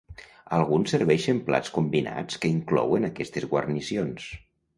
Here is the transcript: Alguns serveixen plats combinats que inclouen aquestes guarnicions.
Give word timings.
Alguns 0.59 0.93
serveixen 0.95 1.41
plats 1.49 1.73
combinats 1.75 2.39
que 2.47 2.51
inclouen 2.55 3.07
aquestes 3.11 3.47
guarnicions. 3.53 4.27